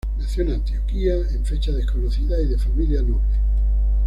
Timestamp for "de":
2.47-2.57